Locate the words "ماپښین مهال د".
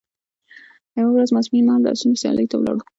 1.35-1.87